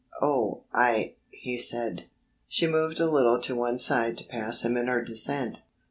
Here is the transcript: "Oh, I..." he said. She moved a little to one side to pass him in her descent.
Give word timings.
"Oh, 0.19 0.61
I..." 0.73 1.13
he 1.29 1.59
said. 1.59 2.05
She 2.47 2.65
moved 2.65 2.99
a 2.99 3.07
little 3.07 3.39
to 3.41 3.53
one 3.55 3.77
side 3.77 4.17
to 4.17 4.27
pass 4.27 4.65
him 4.65 4.75
in 4.75 4.87
her 4.87 5.03
descent. 5.03 5.59